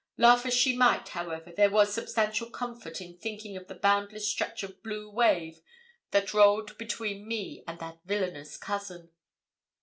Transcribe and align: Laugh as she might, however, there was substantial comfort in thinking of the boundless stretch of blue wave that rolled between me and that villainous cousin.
Laugh 0.17 0.47
as 0.47 0.53
she 0.55 0.75
might, 0.75 1.09
however, 1.09 1.51
there 1.55 1.69
was 1.69 1.93
substantial 1.93 2.49
comfort 2.49 3.01
in 3.01 3.15
thinking 3.19 3.55
of 3.55 3.67
the 3.67 3.75
boundless 3.75 4.27
stretch 4.27 4.63
of 4.63 4.81
blue 4.81 5.07
wave 5.07 5.61
that 6.09 6.33
rolled 6.33 6.75
between 6.79 7.27
me 7.27 7.63
and 7.67 7.77
that 7.77 7.99
villainous 8.05 8.57
cousin. 8.57 9.11